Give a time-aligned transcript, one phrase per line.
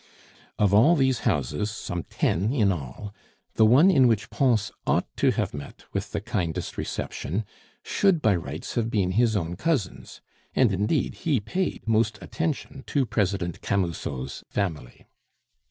[0.57, 3.13] Of all these houses, some ten in all,
[3.53, 7.45] the one in which Pons ought to have met with the kindest reception
[7.83, 10.19] should by rights have been his own cousin's;
[10.55, 15.05] and, indeed, he paid most attention to President Camusot's family.